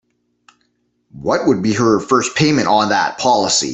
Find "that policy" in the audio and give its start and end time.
2.89-3.69